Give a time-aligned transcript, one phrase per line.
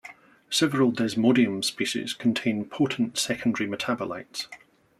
[0.49, 4.47] Several "Desmodium" species contain potent secondary metabolites.